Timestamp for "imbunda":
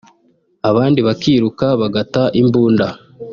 2.41-2.87